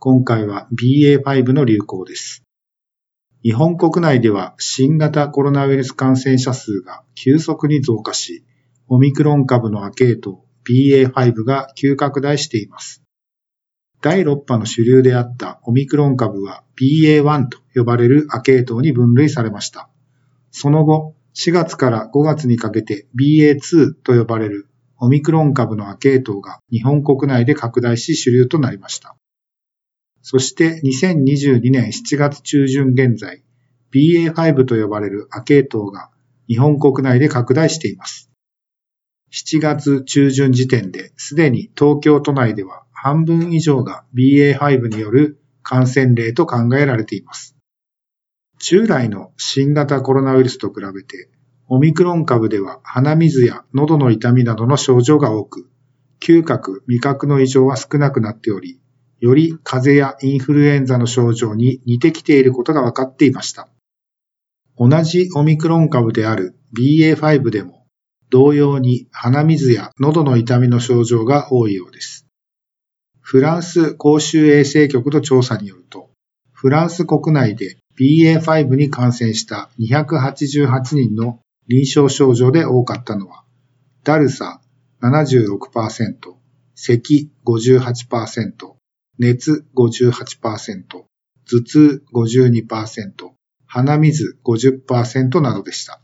[0.00, 2.44] 今回は BA.5 の流行です。
[3.42, 8.44] 日本国内では新型コロナウイルス感染者数が急速に増加し、
[8.86, 10.36] オミクロン株の亜系統
[10.68, 13.02] BA.5 が急拡大しています。
[14.00, 19.88] 第6波の主流であったオミクロン株は BA.1 と呼ばれる亜系統に分類されました。
[20.52, 24.68] その後、4月から5月にかけて BA.2 と呼ばれる
[25.00, 29.17] オミクロン株の亜系統が日本国内で拡大し主流となりました。
[30.30, 33.42] そして2022年7月中旬現在、
[33.94, 36.10] BA.5 と呼ばれる亜系統が
[36.46, 38.30] 日本国内で拡大しています。
[39.32, 47.56] 7月中旬時点ですでに東京都内では半分以上が BA.5 による感染例と考えられています。
[48.58, 51.30] 従来の新型コロナウイルスと比べて、
[51.68, 55.70] オミクロン株では鼻水や喉の痛みなどの症状が多く、
[56.20, 58.78] 嗅覚、味覚の異常は少なくなっており、
[59.20, 63.68] より風邪やインフルエンザの症状に似てきていることが分かっていました。
[64.76, 67.86] 同じオミクロン株である BA.5 でも、
[68.30, 72.26] 同様に鼻水や喉の痛みの症状が多いようです。
[73.20, 76.10] フランス公衆衛生局の調査によると、
[76.52, 83.44] フランス国内で BA.5 に感染した288人の臨床症状で多かったのは、
[84.04, 84.60] だるさ
[85.02, 86.14] 76%、
[86.74, 88.77] 咳58%、
[89.18, 93.32] 熱58%、頭痛52%、
[93.66, 96.00] 鼻水50%などでした。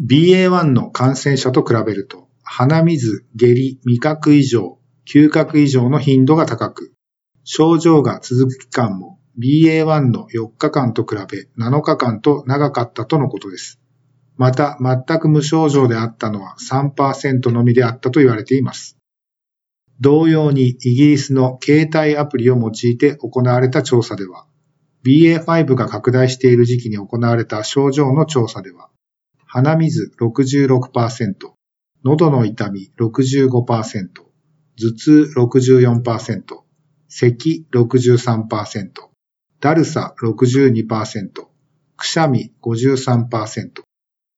[0.00, 6.92] BA.1 の感染者と比べると、鼻水、下痢、味覚異常、嗅覚異常の頻度が高く、
[7.44, 13.80] 症状が続く期間も BA.1 の4日間と比べ7日間と長かったとのことです。
[14.36, 18.98] また、全く無症状であったのは3%のみであったと言われています。
[20.00, 24.46] 同様にイギリスの携帯アプリを用いて行われた調査では、
[25.04, 28.88] BA.5 が拡大している時期に行われた症状の調査では、
[29.46, 31.52] 鼻水66%、
[32.04, 34.08] 喉の痛み65%、
[34.76, 36.42] 頭痛64%、
[37.08, 38.88] 咳63%、
[39.60, 41.46] だるさ62%、
[41.96, 43.82] くしゃみ53%、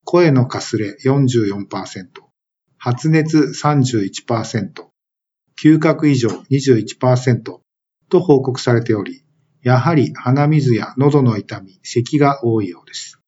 [0.05, 1.67] 声のかすれ44%、
[2.77, 4.87] 発熱31%、
[5.57, 9.25] 嗅覚異常21%と報告されており、
[9.63, 13.19] やはり鼻水や喉の痛み、咳が多いようです。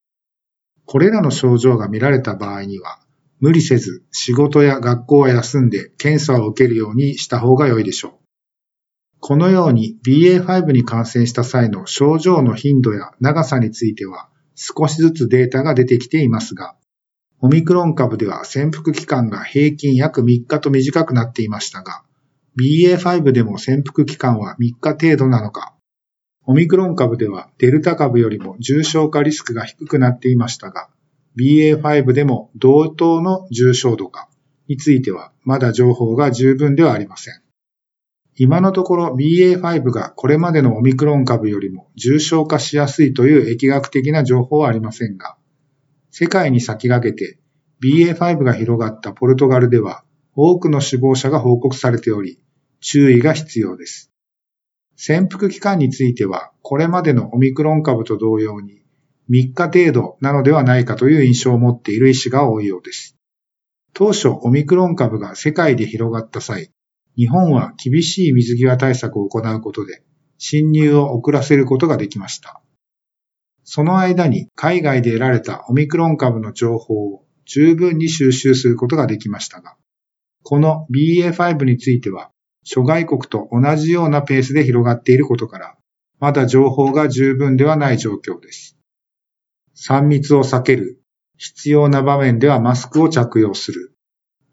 [0.84, 3.00] これらの症状が見られた場合には、
[3.41, 8.12] 無理せず仕事や学校は休んで検査を受けるようにした方が良いでしょう。
[9.21, 16.77] このように BA.5 に感染した際の症状の頻度や長さについては少しずつデータが出てきていますが、
[17.41, 22.03] オミクロン株では潜伏期間が平均約3日と短くなっていましたが、
[22.59, 25.75] BA.5 でも潜伏期間は3日程度なのか、
[26.45, 30.89] オミクロン株ではデルタ株よりも重症化リスクが低くなっていましたが、
[31.39, 34.29] BA.5 でも同等の重症度か
[34.67, 37.41] についてはまだ情報が十分ではありません。
[38.35, 45.37] 今のところ BA.5 がこれまでのオミクロン株よりも重症化しやすいという疫学的な情報はありませんが、
[46.11, 47.39] 世界に先駆けて
[47.85, 50.03] BA.5 が広がったポルトガルでは
[50.35, 52.41] 多くの死亡者が報告されており、
[52.81, 54.12] 注意が必要です。
[54.97, 58.83] 潜伏期間については、これまでのオミクロン株と同様に
[59.31, 63.17] 3日程度なのではないかという印象を持っている医師が多いようです。
[63.93, 66.70] 当初オミクロン株が世界で広がった際、
[67.17, 70.03] 日本は厳しい水際対策を行うことで
[70.38, 72.62] 侵入を遅らせることができました。
[73.64, 79.76] その間に海外で得られたオミクロン株の情報を十分に収集することができましたが、
[80.43, 82.31] この BA.5 については
[82.70, 85.76] 諸外国と同じようなペースで広がっていることから、
[86.20, 88.76] まだ情報が十分ではない状況です。
[89.75, 91.00] 3密を避ける、
[91.38, 93.94] 必要な場面ではマスクを着用する、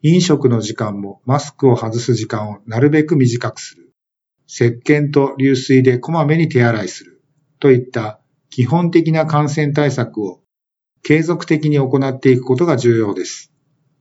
[0.01, 3.93] 飲食の時間もマスクを外す時間をなるべく短くする。
[4.47, 7.21] 石鹸と流水でこまめに手洗いする。
[7.59, 10.39] といった基本的な感染対策を
[11.03, 13.51] 継続的に行っていくことが重要です。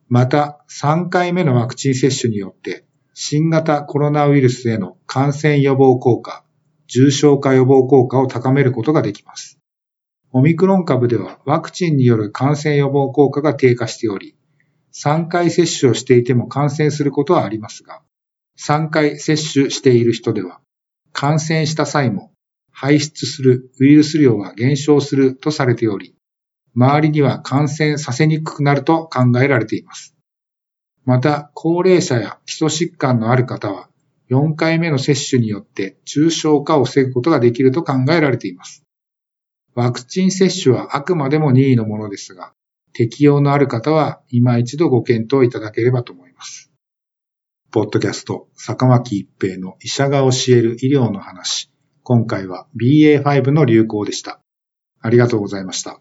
[0.08, 2.84] また、3回目のワクチン接種によって
[3.16, 6.44] 新型コロナウイルスへの感染予防効果、
[6.88, 9.60] 重症化予防効果を高めることができます。
[10.32, 14.34] オミクロン株ではワクチンによる感染予防効果が低下しており、
[14.92, 18.02] 3回接種をしていても感染することはありますが、
[18.58, 20.60] 3回接種している人では、
[21.12, 22.32] 感染した際も
[22.72, 26.16] 排出するウイルス量は減少するとされており、
[26.74, 30.16] 周りには感染させにくくなると考えられています。
[31.04, 33.88] また、高齢者や基礎疾患のある方は、
[34.30, 38.84] 4回目の接種によって重症化を防ぐことができると考えられています。
[39.74, 42.52] ワクチン接種はあくまでも任意のものですが、
[42.92, 46.70] 適用のある方は今一度ご検討いただければと思います。
[47.70, 51.70] ポッドキャスト、坂巻一平の医者が教える医療の話。
[52.04, 54.40] 今回は BA.5 の流行でした。
[55.00, 56.00] ありがとうございました。